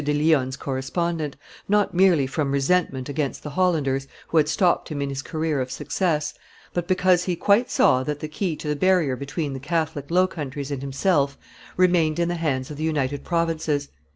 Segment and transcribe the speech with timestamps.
[0.03, 1.35] de Lionne's correspondent,
[1.69, 5.69] not merely from resentment against the Hollanders, who had stopped him in his career of
[5.69, 6.33] success,
[6.73, 10.25] but because he quite saw that the key to the barrier between the Catholic Low
[10.25, 11.37] Countries and himself
[11.77, 13.89] remained in the hands of the United Provinces.